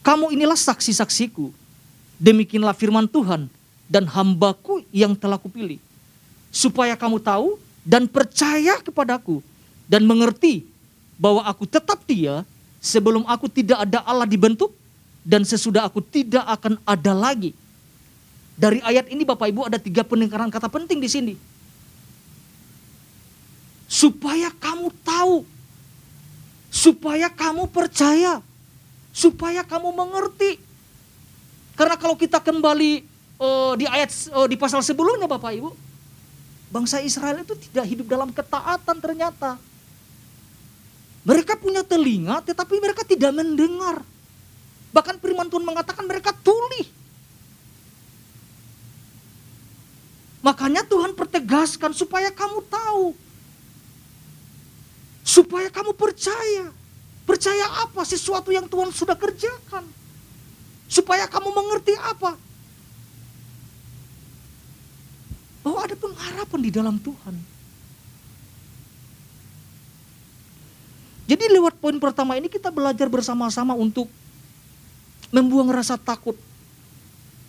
kamu 0.00 0.32
inilah 0.32 0.56
saksi-saksiku. 0.56 1.52
Demikianlah 2.16 2.72
firman 2.72 3.04
Tuhan 3.04 3.52
dan 3.84 4.08
hambaku 4.08 4.80
yang 4.88 5.12
telah 5.12 5.36
kupilih. 5.36 5.76
Supaya 6.48 6.96
kamu 6.96 7.20
tahu 7.20 7.60
dan 7.84 8.08
percaya 8.08 8.80
kepadaku 8.80 9.44
dan 9.84 10.08
mengerti 10.08 10.64
bahwa 11.20 11.44
aku 11.44 11.68
tetap 11.68 12.00
dia 12.08 12.48
sebelum 12.80 13.28
aku 13.28 13.52
tidak 13.52 13.84
ada 13.84 14.00
Allah 14.08 14.24
dibentuk 14.24 14.72
dan 15.20 15.44
sesudah 15.44 15.84
aku 15.84 16.00
tidak 16.00 16.48
akan 16.48 16.80
ada 16.88 17.12
lagi. 17.12 17.52
Dari 18.58 18.82
ayat 18.82 19.06
ini 19.06 19.22
Bapak 19.22 19.46
Ibu 19.54 19.70
ada 19.70 19.78
tiga 19.78 20.02
penekanan 20.02 20.50
kata 20.50 20.66
penting 20.66 20.98
di 20.98 21.06
sini. 21.06 21.34
Supaya 23.86 24.50
kamu 24.50 24.90
tahu 25.06 25.46
supaya 26.68 27.32
kamu 27.32 27.68
percaya, 27.72 28.44
supaya 29.10 29.64
kamu 29.64 29.92
mengerti. 29.92 30.60
Karena 31.74 31.96
kalau 31.96 32.18
kita 32.18 32.42
kembali 32.42 33.06
uh, 33.40 33.72
di 33.78 33.86
ayat 33.88 34.10
uh, 34.34 34.46
di 34.46 34.56
pasal 34.58 34.84
sebelumnya 34.84 35.30
Bapak 35.30 35.52
Ibu, 35.56 35.70
bangsa 36.68 37.00
Israel 37.00 37.40
itu 37.42 37.56
tidak 37.56 37.86
hidup 37.88 38.06
dalam 38.06 38.30
ketaatan 38.34 38.96
ternyata. 39.00 39.56
Mereka 41.26 41.60
punya 41.60 41.84
telinga 41.84 42.40
tetapi 42.44 42.80
mereka 42.80 43.04
tidak 43.04 43.32
mendengar. 43.36 44.00
Bahkan 44.92 45.20
firman 45.20 45.48
Tuhan 45.52 45.64
mengatakan 45.64 46.04
mereka 46.08 46.32
tuli. 46.32 46.97
Makanya 50.38 50.86
Tuhan 50.86 51.12
pertegaskan 51.18 51.90
supaya 51.92 52.30
kamu 52.30 52.62
tahu 52.70 53.16
Supaya 55.28 55.68
kamu 55.68 55.92
percaya. 55.92 56.72
Percaya 57.28 57.84
apa? 57.84 58.00
Sesuatu 58.08 58.48
yang 58.48 58.64
Tuhan 58.64 58.88
sudah 58.88 59.12
kerjakan. 59.12 59.84
Supaya 60.88 61.28
kamu 61.28 61.52
mengerti 61.52 61.92
apa? 62.00 62.32
Bahwa 65.60 65.84
ada 65.84 65.92
pengharapan 65.92 66.60
di 66.64 66.70
dalam 66.72 66.96
Tuhan. 66.96 67.36
Jadi 71.28 71.44
lewat 71.52 71.76
poin 71.76 72.00
pertama 72.00 72.40
ini 72.40 72.48
kita 72.48 72.72
belajar 72.72 73.04
bersama-sama 73.12 73.76
untuk 73.76 74.08
membuang 75.28 75.68
rasa 75.68 76.00
takut. 76.00 76.40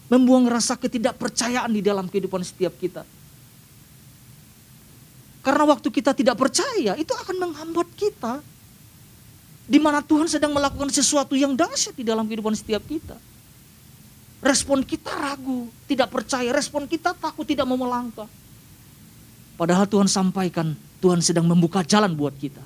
Membuang 0.09 0.49
rasa 0.49 0.73
ketidakpercayaan 0.73 1.69
di 1.69 1.85
dalam 1.85 2.09
kehidupan 2.09 2.41
setiap 2.41 2.73
kita. 2.81 3.05
Karena 5.39 5.63
waktu 5.69 5.87
kita 5.87 6.11
tidak 6.11 6.35
percaya, 6.35 6.97
itu 6.97 7.13
akan 7.13 7.35
menghambat 7.47 7.87
kita. 7.95 8.43
Di 9.69 9.77
mana 9.77 10.01
Tuhan 10.01 10.25
sedang 10.25 10.49
melakukan 10.49 10.89
sesuatu 10.89 11.37
yang 11.37 11.53
dahsyat 11.53 11.93
di 11.93 12.01
dalam 12.01 12.25
kehidupan 12.25 12.57
setiap 12.57 12.81
kita. 12.89 13.15
Respon 14.41 14.81
kita 14.81 15.13
ragu, 15.13 15.69
tidak 15.85 16.09
percaya. 16.09 16.49
Respon 16.49 16.89
kita 16.89 17.13
takut 17.13 17.45
tidak 17.45 17.69
mau 17.69 17.77
melangkah. 17.77 18.25
Padahal 19.59 19.85
Tuhan 19.85 20.07
sampaikan, 20.07 20.73
Tuhan 21.03 21.19
sedang 21.19 21.45
membuka 21.45 21.83
jalan 21.83 22.15
buat 22.15 22.33
kita. 22.33 22.63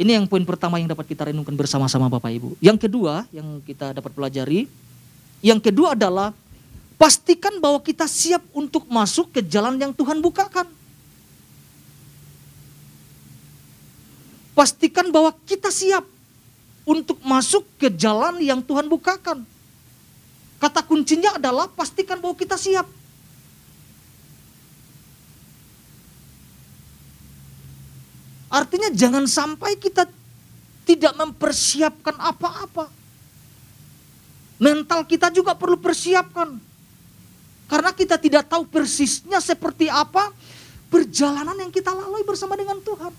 Ini 0.00 0.16
yang 0.16 0.24
poin 0.24 0.40
pertama 0.48 0.80
yang 0.80 0.88
dapat 0.88 1.04
kita 1.04 1.28
renungkan 1.28 1.52
bersama-sama 1.52 2.08
Bapak 2.08 2.32
Ibu. 2.32 2.56
Yang 2.56 2.88
kedua 2.88 3.28
yang 3.28 3.60
kita 3.60 3.92
dapat 3.92 4.16
pelajari, 4.16 4.64
yang 5.40 5.60
kedua 5.60 5.96
adalah 5.96 6.36
pastikan 7.00 7.56
bahwa 7.64 7.80
kita 7.80 8.04
siap 8.04 8.44
untuk 8.52 8.84
masuk 8.92 9.32
ke 9.32 9.40
jalan 9.40 9.80
yang 9.80 9.92
Tuhan 9.96 10.20
bukakan. 10.20 10.68
Pastikan 14.52 15.08
bahwa 15.08 15.32
kita 15.48 15.72
siap 15.72 16.04
untuk 16.84 17.16
masuk 17.24 17.64
ke 17.80 17.88
jalan 17.88 18.36
yang 18.44 18.60
Tuhan 18.60 18.84
bukakan. 18.84 19.40
Kata 20.60 20.84
kuncinya 20.84 21.40
adalah 21.40 21.72
pastikan 21.72 22.20
bahwa 22.20 22.36
kita 22.36 22.60
siap. 22.60 22.84
Artinya 28.52 28.92
jangan 28.92 29.24
sampai 29.24 29.80
kita 29.80 30.04
tidak 30.84 31.16
mempersiapkan 31.16 32.18
apa-apa. 32.20 32.99
Mental 34.60 35.08
kita 35.08 35.32
juga 35.32 35.56
perlu 35.56 35.80
persiapkan. 35.80 36.60
Karena 37.64 37.90
kita 37.96 38.20
tidak 38.20 38.44
tahu 38.50 38.68
persisnya 38.68 39.40
seperti 39.40 39.88
apa 39.88 40.28
perjalanan 40.92 41.56
yang 41.56 41.72
kita 41.72 41.94
lalui 41.96 42.20
bersama 42.26 42.58
dengan 42.58 42.76
Tuhan. 42.84 43.14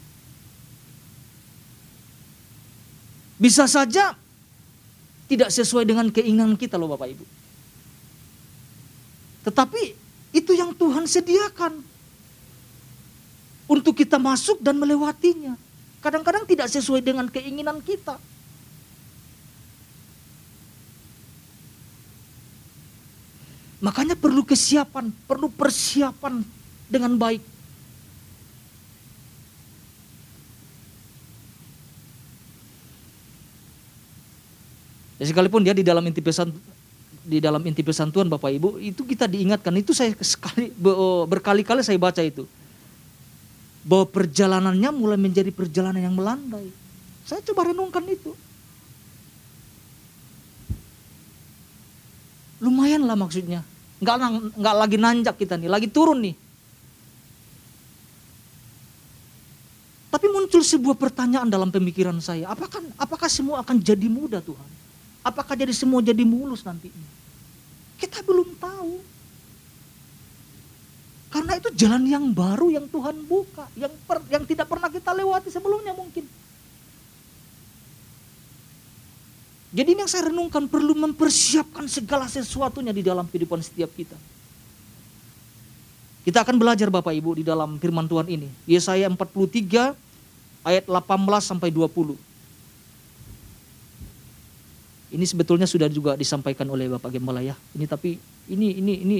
Bisa 3.41 3.65
saja 3.65 4.13
tidak 5.25 5.49
sesuai 5.49 5.87
dengan 5.87 6.11
keinginan 6.13 6.53
kita 6.53 6.77
loh 6.77 6.93
Bapak 6.93 7.09
Ibu. 7.09 7.25
Tetapi 9.49 9.83
itu 10.35 10.51
yang 10.53 10.77
Tuhan 10.77 11.09
sediakan 11.09 11.81
untuk 13.65 13.97
kita 13.97 14.21
masuk 14.21 14.59
dan 14.61 14.77
melewatinya. 14.77 15.55
Kadang-kadang 16.03 16.45
tidak 16.45 16.67
sesuai 16.69 17.01
dengan 17.01 17.25
keinginan 17.31 17.79
kita. 17.79 18.19
Makanya 23.81 24.13
perlu 24.13 24.45
kesiapan, 24.45 25.09
perlu 25.25 25.49
persiapan 25.49 26.45
dengan 26.85 27.17
baik. 27.17 27.41
Ya, 35.17 35.29
sekalipun 35.29 35.61
dia 35.65 35.73
di 35.73 35.85
dalam 35.85 36.01
inti 36.05 36.21
pesan 36.21 36.49
di 37.21 37.37
dalam 37.37 37.61
inti 37.61 37.85
pesan 37.85 38.09
Tuhan 38.09 38.25
Bapak 38.25 38.49
Ibu 38.49 38.81
itu 38.81 39.05
kita 39.05 39.29
diingatkan 39.29 39.69
itu 39.77 39.93
saya 39.93 40.17
sekali 40.17 40.73
oh, 40.81 41.29
berkali-kali 41.29 41.85
saya 41.85 42.01
baca 42.01 42.25
itu 42.25 42.49
bahwa 43.85 44.09
perjalanannya 44.09 44.89
mulai 44.93 45.17
menjadi 45.17 45.49
perjalanan 45.49 46.01
yang 46.01 46.13
melandai. 46.17 46.69
Saya 47.25 47.41
coba 47.45 47.69
renungkan 47.73 48.05
itu. 48.05 48.33
Lumayan 52.81 53.05
lah 53.05 53.13
maksudnya. 53.13 53.61
Nggak, 54.01 54.17
nggak 54.57 54.75
lagi 54.81 54.97
nanjak 54.97 55.35
kita 55.37 55.53
nih, 55.53 55.69
lagi 55.69 55.85
turun 55.85 56.17
nih. 56.17 56.33
Tapi 60.09 60.25
muncul 60.33 60.65
sebuah 60.65 60.97
pertanyaan 60.97 61.45
dalam 61.45 61.69
pemikiran 61.69 62.17
saya. 62.17 62.49
Apakah 62.49 62.81
apakah 62.97 63.29
semua 63.29 63.61
akan 63.61 63.77
jadi 63.77 64.09
mudah 64.09 64.41
Tuhan? 64.41 64.69
Apakah 65.21 65.53
jadi 65.53 65.69
semua 65.77 66.01
jadi 66.01 66.25
mulus 66.25 66.65
nantinya? 66.65 67.05
Kita 68.01 68.25
belum 68.25 68.57
tahu. 68.57 68.97
Karena 71.29 71.61
itu 71.61 71.69
jalan 71.77 72.03
yang 72.09 72.25
baru 72.33 72.73
yang 72.73 72.89
Tuhan 72.89 73.29
buka, 73.29 73.69
yang 73.77 73.93
per, 74.09 74.25
yang 74.33 74.41
tidak 74.49 74.65
pernah 74.65 74.89
kita 74.89 75.13
lewati 75.13 75.53
sebelumnya 75.53 75.93
mungkin. 75.93 76.25
Jadi 79.71 79.95
ini 79.95 80.03
yang 80.03 80.11
saya 80.11 80.27
renungkan 80.27 80.67
perlu 80.67 80.91
mempersiapkan 80.99 81.87
segala 81.87 82.27
sesuatunya 82.27 82.91
di 82.91 82.99
dalam 82.99 83.23
kehidupan 83.23 83.63
setiap 83.63 83.87
kita. 83.95 84.19
Kita 86.27 86.43
akan 86.43 86.59
belajar 86.59 86.91
Bapak 86.91 87.15
Ibu 87.15 87.39
di 87.39 87.43
dalam 87.47 87.79
firman 87.79 88.05
Tuhan 88.05 88.27
ini. 88.27 88.51
Yesaya 88.67 89.07
43 89.07 89.95
ayat 90.67 90.85
18 90.85 90.99
sampai 91.39 91.71
20. 91.71 92.13
Ini 95.11 95.25
sebetulnya 95.27 95.67
sudah 95.67 95.87
juga 95.91 96.15
disampaikan 96.19 96.67
oleh 96.67 96.91
Bapak 96.91 97.11
Gembala 97.15 97.39
ya. 97.39 97.55
Ini 97.71 97.87
tapi 97.87 98.19
ini 98.51 98.75
ini 98.75 98.93
ini 99.01 99.17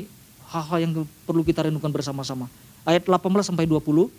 hal-hal 0.52 0.78
yang 0.84 0.92
perlu 1.24 1.48
kita 1.48 1.68
renungkan 1.68 1.92
bersama-sama. 1.96 2.52
Ayat 2.84 3.08
18 3.08 3.24
sampai 3.48 3.64
20. 3.66 4.12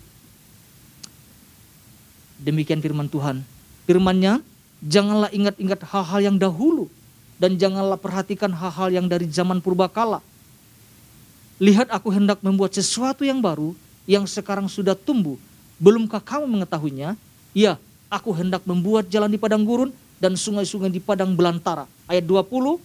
Demikian 2.43 2.83
firman 2.83 3.07
Tuhan. 3.07 3.45
Firmannya, 3.87 4.43
janganlah 4.83 5.31
ingat-ingat 5.31 5.79
hal-hal 5.87 6.19
yang 6.19 6.35
dahulu 6.35 6.91
dan 7.39 7.55
janganlah 7.55 7.95
perhatikan 7.95 8.51
hal-hal 8.51 8.91
yang 8.91 9.07
dari 9.07 9.27
zaman 9.31 9.63
purbakala. 9.63 10.19
Lihat 11.63 11.87
aku 11.87 12.11
hendak 12.11 12.43
membuat 12.43 12.75
sesuatu 12.75 13.23
yang 13.23 13.39
baru 13.39 13.71
yang 14.03 14.27
sekarang 14.27 14.67
sudah 14.67 14.97
tumbuh. 14.97 15.39
Belumkah 15.79 16.19
kamu 16.19 16.47
mengetahuinya? 16.47 17.15
Ya, 17.55 17.79
aku 18.11 18.35
hendak 18.35 18.67
membuat 18.67 19.07
jalan 19.07 19.31
di 19.31 19.39
padang 19.39 19.63
gurun 19.63 19.91
dan 20.19 20.35
sungai-sungai 20.35 20.91
di 20.91 20.99
padang 20.99 21.35
belantara. 21.35 21.87
Ayat 22.07 22.27
20, 22.27 22.79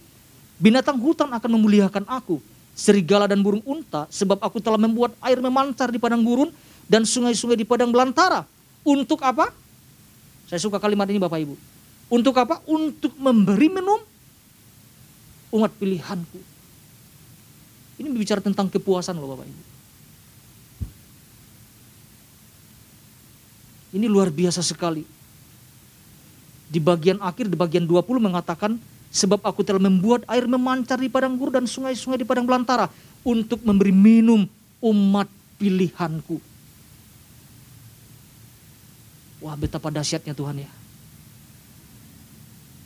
binatang 0.59 0.99
hutan 0.99 1.27
akan 1.31 1.49
memuliakan 1.59 2.03
aku, 2.07 2.39
serigala 2.75 3.27
dan 3.27 3.43
burung 3.43 3.63
unta, 3.67 4.07
sebab 4.11 4.39
aku 4.39 4.63
telah 4.63 4.79
membuat 4.79 5.15
air 5.23 5.39
memancar 5.39 5.91
di 5.91 5.99
padang 5.99 6.23
gurun 6.23 6.51
dan 6.87 7.03
sungai-sungai 7.03 7.59
di 7.59 7.67
padang 7.67 7.91
belantara. 7.91 8.43
Untuk 8.83 9.19
apa? 9.23 9.51
Saya 10.47 10.59
suka 10.59 10.79
kalimat 10.79 11.05
ini 11.11 11.19
Bapak 11.19 11.39
Ibu. 11.45 11.78
Untuk 12.09 12.33
apa? 12.41 12.65
Untuk 12.65 13.13
memberi 13.21 13.69
minum 13.69 14.01
umat 15.53 15.71
pilihanku. 15.77 16.41
Ini 18.01 18.07
bicara 18.09 18.41
tentang 18.41 18.69
kepuasan 18.69 19.17
loh 19.17 19.33
Bapak 19.37 19.45
Ibu. 19.45 19.63
Ini 23.89 24.05
luar 24.05 24.29
biasa 24.29 24.61
sekali 24.61 25.01
di 26.69 26.77
bagian 26.77 27.17
akhir 27.17 27.49
di 27.49 27.57
bagian 27.57 27.89
20 27.89 28.05
mengatakan 28.21 28.77
sebab 29.09 29.41
aku 29.41 29.65
telah 29.65 29.81
membuat 29.81 30.21
air 30.29 30.45
memancar 30.45 31.01
di 31.01 31.09
padang 31.09 31.33
gurun 31.33 31.57
dan 31.61 31.65
sungai-sungai 31.65 32.21
di 32.21 32.27
padang 32.29 32.45
belantara 32.45 32.85
untuk 33.25 33.65
memberi 33.65 33.89
minum 33.89 34.45
umat 34.77 35.25
pilihanku. 35.57 36.37
Wah 39.41 39.57
betapa 39.57 39.89
dahsyatnya 39.89 40.37
Tuhan 40.37 40.61
ya. 40.61 40.69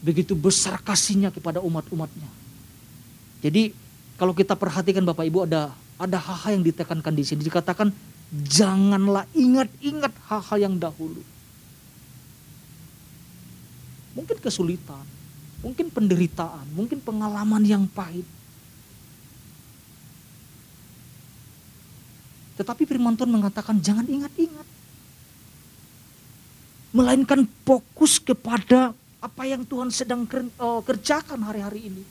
Begitu 0.04 0.36
besar 0.36 0.84
kasihnya 0.84 1.32
kepada 1.32 1.64
umat-umatnya. 1.64 2.28
Jadi 3.40 3.72
kalau 4.20 4.36
kita 4.36 4.54
perhatikan 4.54 5.08
Bapak 5.08 5.24
Ibu 5.24 5.48
ada 5.48 5.72
ada 5.96 6.18
hal-hal 6.20 6.60
yang 6.60 6.66
ditekankan 6.68 7.16
di 7.16 7.24
sini. 7.24 7.42
Dikatakan 7.48 7.90
janganlah 8.52 9.24
ingat-ingat 9.32 10.12
hal-hal 10.28 10.58
yang 10.60 10.76
dahulu 10.76 11.24
mungkin 14.14 14.38
kesulitan, 14.40 15.06
mungkin 15.66 15.90
penderitaan, 15.90 16.70
mungkin 16.74 17.02
pengalaman 17.02 17.66
yang 17.66 17.84
pahit. 17.90 18.26
Tetapi 22.54 22.86
firman 22.86 23.18
Tuhan 23.18 23.34
mengatakan 23.34 23.82
jangan 23.82 24.06
ingat-ingat. 24.06 24.68
Melainkan 26.94 27.50
fokus 27.66 28.22
kepada 28.22 28.94
apa 29.24 29.48
yang 29.48 29.64
Tuhan 29.64 29.88
sedang 29.88 30.28
eh, 30.28 30.82
kerjakan 30.84 31.40
hari-hari 31.48 31.88
ini. 31.88 32.04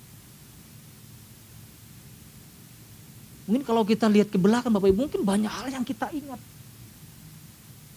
Mungkin 3.52 3.68
kalau 3.68 3.84
kita 3.84 4.08
lihat 4.08 4.32
ke 4.32 4.40
belakang 4.40 4.72
Bapak 4.72 4.88
Ibu, 4.88 5.04
mungkin 5.04 5.20
banyak 5.20 5.52
hal 5.52 5.68
yang 5.68 5.84
kita 5.84 6.08
ingat. 6.08 6.40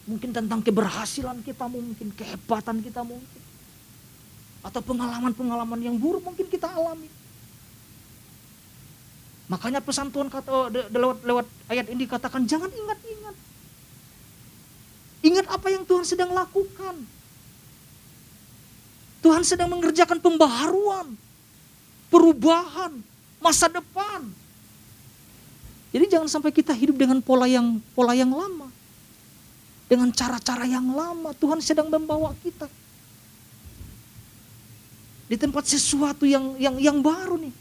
Mungkin 0.06 0.36
tentang 0.36 0.60
keberhasilan 0.60 1.40
kita 1.48 1.66
mungkin, 1.72 2.12
kehebatan 2.12 2.84
kita 2.84 3.02
mungkin 3.08 3.46
atau 4.66 4.82
pengalaman-pengalaman 4.82 5.78
yang 5.78 5.94
buruk 5.94 6.26
mungkin 6.26 6.50
kita 6.50 6.66
alami. 6.66 7.06
Makanya 9.46 9.78
pesan 9.78 10.10
Tuhan 10.10 10.26
kata 10.34 10.50
oh, 10.50 10.68
lewat, 10.74 11.22
lewat 11.22 11.46
ayat 11.70 11.86
ini 11.94 12.10
dikatakan 12.10 12.50
jangan 12.50 12.74
ingat-ingat. 12.74 13.36
Ingat 15.22 15.46
apa 15.54 15.68
yang 15.70 15.86
Tuhan 15.86 16.02
sedang 16.02 16.34
lakukan. 16.34 16.98
Tuhan 19.26 19.42
sedang 19.42 19.74
mengerjakan 19.74 20.22
pembaharuan, 20.22 21.18
perubahan, 22.14 22.94
masa 23.42 23.66
depan. 23.66 24.22
Jadi 25.90 26.06
jangan 26.14 26.30
sampai 26.30 26.54
kita 26.54 26.70
hidup 26.78 26.94
dengan 26.94 27.18
pola 27.26 27.50
yang 27.50 27.82
pola 27.98 28.14
yang 28.14 28.30
lama. 28.30 28.70
Dengan 29.90 30.14
cara-cara 30.14 30.70
yang 30.70 30.86
lama 30.94 31.34
Tuhan 31.38 31.58
sedang 31.62 31.90
membawa 31.90 32.34
kita 32.42 32.70
di 35.26 35.38
tempat 35.38 35.66
sesuatu 35.66 36.26
yang 36.30 36.54
yang 36.62 36.78
yang 36.78 36.98
baru 37.02 37.42
nih. 37.42 37.54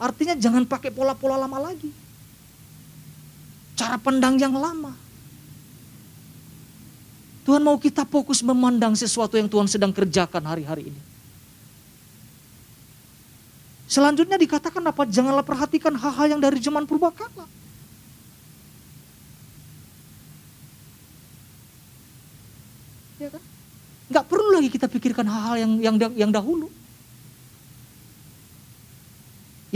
Artinya 0.00 0.34
jangan 0.40 0.64
pakai 0.64 0.88
pola-pola 0.88 1.36
lama 1.36 1.68
lagi. 1.68 1.92
Cara 3.76 4.00
pandang 4.00 4.40
yang 4.40 4.56
lama. 4.56 4.96
Tuhan 7.52 7.68
mau 7.68 7.76
kita 7.76 8.08
fokus 8.08 8.40
memandang 8.40 8.96
sesuatu 8.96 9.36
yang 9.36 9.44
Tuhan 9.44 9.68
sedang 9.68 9.92
kerjakan 9.92 10.40
hari-hari 10.40 10.88
ini. 10.88 11.00
Selanjutnya 13.84 14.40
dikatakan 14.40 14.80
apa? 14.80 15.04
Janganlah 15.04 15.44
perhatikan 15.44 15.92
hal-hal 15.92 16.32
yang 16.32 16.40
dari 16.40 16.56
zaman 16.64 16.88
purbakala. 16.88 17.44
Ya 23.20 23.28
kan? 23.28 23.42
Nggak 24.08 24.24
perlu 24.32 24.48
lagi 24.56 24.72
kita 24.72 24.88
pikirkan 24.88 25.28
hal-hal 25.28 25.56
yang 25.60 25.72
yang 25.84 25.96
yang 26.24 26.30
dahulu. 26.32 26.72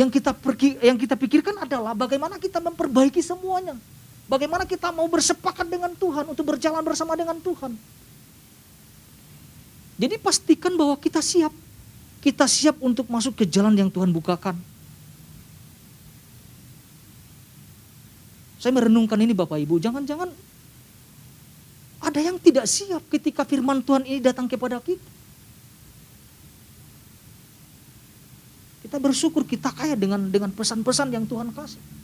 Yang 0.01 0.17
kita 0.17 0.33
pergi, 0.33 0.81
yang 0.81 0.97
kita 0.97 1.13
pikirkan 1.13 1.61
adalah 1.61 1.93
bagaimana 1.93 2.41
kita 2.41 2.57
memperbaiki 2.57 3.21
semuanya. 3.21 3.77
Bagaimana 4.27 4.67
kita 4.67 4.91
mau 4.91 5.07
bersepakat 5.07 5.71
dengan 5.71 5.95
Tuhan 5.95 6.27
untuk 6.27 6.43
berjalan 6.51 6.83
bersama 6.83 7.15
dengan 7.15 7.39
Tuhan. 7.39 7.79
Jadi 9.97 10.15
pastikan 10.19 10.75
bahwa 10.75 10.99
kita 10.99 11.23
siap. 11.23 11.55
Kita 12.19 12.45
siap 12.51 12.83
untuk 12.83 13.07
masuk 13.07 13.39
ke 13.39 13.45
jalan 13.47 13.71
yang 13.79 13.87
Tuhan 13.87 14.11
bukakan. 14.11 14.59
Saya 18.59 18.75
merenungkan 18.75 19.15
ini 19.23 19.31
Bapak 19.31 19.63
Ibu, 19.63 19.79
jangan-jangan 19.79 20.27
ada 22.03 22.21
yang 22.21 22.35
tidak 22.43 22.67
siap 22.67 22.99
ketika 23.15 23.47
firman 23.47 23.79
Tuhan 23.79 24.03
ini 24.11 24.19
datang 24.19 24.51
kepada 24.51 24.83
kita. 24.83 25.07
Kita 28.83 28.99
bersyukur 28.99 29.47
kita 29.47 29.71
kaya 29.71 29.95
dengan 29.95 30.31
dengan 30.31 30.51
pesan-pesan 30.51 31.15
yang 31.15 31.27
Tuhan 31.31 31.55
kasih. 31.55 31.96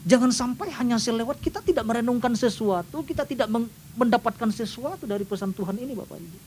Jangan 0.00 0.32
sampai 0.32 0.72
hanya 0.80 0.96
selewat 0.96 1.44
kita 1.44 1.60
tidak 1.60 1.84
merenungkan 1.84 2.32
sesuatu, 2.32 3.04
kita 3.04 3.28
tidak 3.28 3.52
mendapatkan 3.92 4.48
sesuatu 4.48 5.04
dari 5.04 5.28
pesan 5.28 5.52
Tuhan 5.52 5.76
ini 5.76 5.92
Bapak 5.92 6.16
Ibu. 6.16 6.38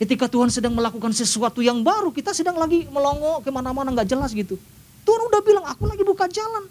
Ketika 0.00 0.32
Tuhan 0.32 0.48
sedang 0.48 0.72
melakukan 0.72 1.12
sesuatu 1.12 1.60
yang 1.60 1.84
baru, 1.84 2.08
kita 2.08 2.32
sedang 2.32 2.56
lagi 2.56 2.88
melongo 2.88 3.44
ke 3.44 3.52
mana-mana 3.52 3.92
nggak 3.92 4.08
jelas 4.08 4.32
gitu. 4.32 4.56
Tuhan 5.04 5.20
udah 5.28 5.40
bilang, 5.44 5.64
aku 5.68 5.84
lagi 5.84 6.00
buka 6.00 6.24
jalan. 6.32 6.64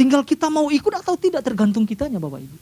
Tinggal 0.00 0.24
kita 0.24 0.48
mau 0.48 0.72
ikut 0.72 0.92
atau 0.96 1.16
tidak 1.20 1.44
tergantung 1.44 1.84
kitanya 1.84 2.16
Bapak 2.16 2.40
Ibu. 2.40 2.56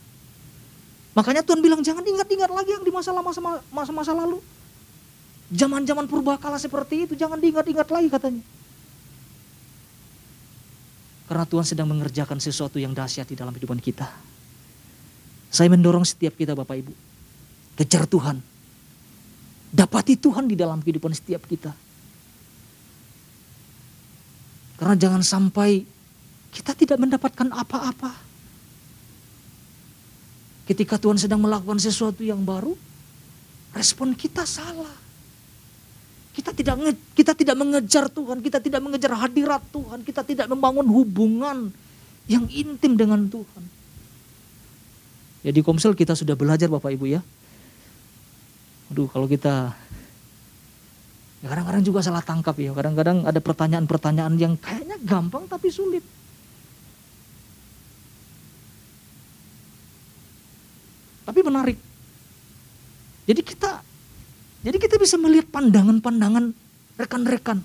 Makanya 1.15 1.47
Tuhan 1.47 1.63
bilang 1.63 1.79
jangan 1.87 2.03
ingat-ingat 2.03 2.51
lagi 2.51 2.75
yang 2.75 2.83
di 2.83 2.91
masa-masa 2.91 4.11
lalu. 4.11 4.43
Zaman-zaman 5.53 6.09
purbakala 6.09 6.57
seperti 6.57 7.05
itu 7.05 7.13
jangan 7.13 7.37
diingat-ingat 7.37 7.89
lagi 7.93 8.09
katanya. 8.09 8.45
Karena 11.25 11.45
Tuhan 11.49 11.67
sedang 11.67 11.89
mengerjakan 11.89 12.37
sesuatu 12.41 12.77
yang 12.77 12.93
dahsyat 12.93 13.29
di 13.29 13.37
dalam 13.37 13.53
kehidupan 13.53 13.81
kita. 13.81 14.09
Saya 15.49 15.69
mendorong 15.73 16.05
setiap 16.05 16.37
kita 16.37 16.53
Bapak 16.53 16.77
Ibu. 16.85 16.93
Kejar 17.81 18.05
Tuhan. 18.09 18.41
Dapati 19.75 20.15
Tuhan 20.21 20.47
di 20.47 20.57
dalam 20.57 20.79
kehidupan 20.85 21.13
setiap 21.17 21.45
kita. 21.49 21.73
Karena 24.75 24.95
jangan 24.99 25.23
sampai 25.23 25.87
kita 26.51 26.75
tidak 26.75 26.99
mendapatkan 26.99 27.49
apa-apa. 27.51 28.13
Ketika 30.65 30.97
Tuhan 30.97 31.21
sedang 31.21 31.43
melakukan 31.43 31.77
sesuatu 31.77 32.25
yang 32.25 32.41
baru, 32.43 32.73
respon 33.77 34.17
kita 34.17 34.47
salah. 34.49 35.04
Kita 36.35 36.51
tidak 36.51 36.99
kita 37.15 37.33
tidak 37.33 37.55
mengejar 37.55 38.11
Tuhan, 38.11 38.43
kita 38.43 38.59
tidak 38.59 38.83
mengejar 38.83 39.15
hadirat 39.15 39.63
Tuhan, 39.71 40.03
kita 40.03 40.27
tidak 40.27 40.51
membangun 40.51 40.83
hubungan 40.91 41.71
yang 42.27 42.51
intim 42.51 42.99
dengan 42.99 43.31
Tuhan. 43.31 43.63
Ya 45.47 45.55
di 45.55 45.63
Komsel 45.63 45.95
kita 45.95 46.19
sudah 46.19 46.35
belajar 46.35 46.67
Bapak 46.67 46.91
Ibu 46.91 47.07
ya. 47.07 47.23
Aduh 48.91 49.07
kalau 49.07 49.31
kita 49.31 49.79
ya 51.39 51.47
kadang-kadang 51.47 51.85
juga 51.87 52.03
salah 52.03 52.25
tangkap 52.25 52.59
ya. 52.59 52.75
Kadang-kadang 52.75 53.23
ada 53.23 53.39
pertanyaan-pertanyaan 53.39 54.35
yang 54.35 54.59
kayaknya 54.59 54.99
gampang 55.07 55.47
tapi 55.47 55.71
sulit. 55.71 56.03
Tapi 61.25 61.41
menarik. 61.47 61.79
Jadi 63.25 63.41
kita 63.41 63.94
jadi 64.65 64.77
kita 64.81 64.97
bisa 64.97 65.21
melihat 65.21 65.45
pandangan-pandangan 65.53 66.57
rekan-rekan. 66.97 67.61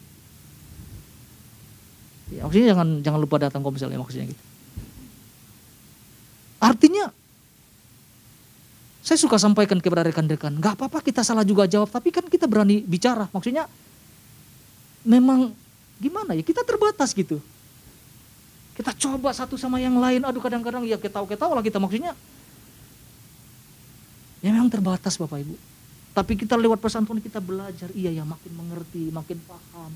Ya, 2.29 2.45
maksudnya 2.45 2.75
jangan 2.75 2.87
jangan 3.01 3.19
lupa 3.23 3.41
datang 3.41 3.63
komsel 3.63 3.89
ya 3.89 3.97
maksudnya 3.97 4.29
gitu. 4.29 4.43
Artinya 6.59 7.09
saya 8.99 9.15
suka 9.15 9.39
sampaikan 9.39 9.79
kepada 9.79 10.03
rekan-rekan, 10.05 10.59
nggak 10.59 10.75
apa-apa 10.75 10.99
kita 10.99 11.23
salah 11.23 11.47
juga 11.47 11.65
jawab, 11.65 11.87
tapi 11.87 12.11
kan 12.11 12.27
kita 12.27 12.45
berani 12.45 12.83
bicara. 12.83 13.31
Maksudnya 13.31 13.65
memang 15.07 15.55
gimana 15.97 16.35
ya, 16.35 16.43
kita 16.43 16.67
terbatas 16.67 17.15
gitu. 17.15 17.39
Kita 18.75 18.91
coba 18.93 19.31
satu 19.31 19.55
sama 19.55 19.79
yang 19.79 19.95
lain, 19.97 20.21
aduh 20.27 20.43
kadang-kadang 20.43 20.83
ya 20.83 20.99
ketawa-ketawa 20.99 21.57
lah 21.57 21.63
kita 21.63 21.79
maksudnya. 21.79 22.11
Ya 24.43 24.51
memang 24.51 24.67
terbatas 24.67 25.15
Bapak 25.15 25.41
Ibu. 25.47 25.55
Tapi 26.19 26.35
kita 26.35 26.59
lewat 26.59 26.83
pesan 26.83 27.07
Tuhan 27.07 27.23
kita 27.23 27.39
belajar, 27.39 27.87
iya 27.95 28.11
ya 28.11 28.27
makin 28.27 28.51
mengerti, 28.51 29.07
makin 29.07 29.39
paham. 29.47 29.87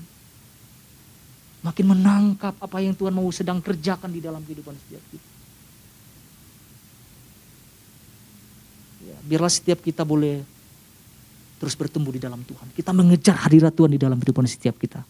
Makin 1.60 1.84
menangkap 1.84 2.56
apa 2.64 2.80
yang 2.80 2.96
Tuhan 2.96 3.12
mau 3.12 3.28
sedang 3.28 3.60
kerjakan 3.60 4.08
di 4.08 4.24
dalam 4.24 4.40
kehidupan 4.40 4.72
setiap 4.72 5.04
kita. 5.12 5.28
Ya, 9.04 9.16
biarlah 9.20 9.52
setiap 9.52 9.84
kita 9.84 10.00
boleh 10.00 10.40
terus 11.60 11.76
bertumbuh 11.76 12.16
di 12.16 12.24
dalam 12.24 12.40
Tuhan. 12.40 12.72
Kita 12.72 12.96
mengejar 12.96 13.44
hadirat 13.44 13.76
Tuhan 13.76 13.92
di 13.92 14.00
dalam 14.00 14.16
kehidupan 14.16 14.48
setiap 14.48 14.80
kita. 14.80 15.04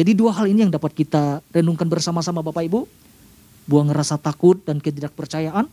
Jadi 0.00 0.16
dua 0.16 0.32
hal 0.32 0.48
ini 0.48 0.64
yang 0.64 0.72
dapat 0.72 0.96
kita 0.96 1.44
renungkan 1.52 1.92
bersama-sama 1.92 2.40
Bapak 2.40 2.64
Ibu. 2.64 2.88
Buang 3.68 3.92
rasa 3.92 4.16
takut 4.16 4.56
dan 4.64 4.80
ketidakpercayaan. 4.80 5.68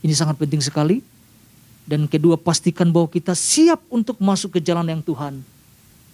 Ini 0.00 0.14
sangat 0.16 0.40
penting 0.40 0.64
sekali. 0.64 1.04
Dan 1.86 2.10
kedua 2.10 2.34
pastikan 2.34 2.90
bahwa 2.90 3.06
kita 3.06 3.32
siap 3.38 3.78
untuk 3.88 4.18
masuk 4.18 4.58
ke 4.58 4.60
jalan 4.60 4.90
yang 4.90 5.02
Tuhan 5.02 5.38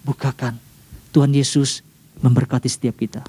bukakan. 0.05 0.59
Tuhan 1.09 1.33
Yesus 1.33 1.81
memberkati 2.21 2.69
setiap 2.69 2.99
kita. 2.99 3.25